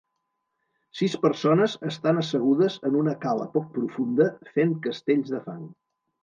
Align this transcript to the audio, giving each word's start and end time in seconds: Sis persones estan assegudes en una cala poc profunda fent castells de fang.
Sis 1.01 1.17
persones 1.25 1.75
estan 1.89 2.21
assegudes 2.21 2.77
en 2.91 2.97
una 3.03 3.13
cala 3.27 3.47
poc 3.59 3.69
profunda 3.77 4.27
fent 4.57 4.75
castells 4.89 5.37
de 5.37 5.45
fang. 5.47 5.63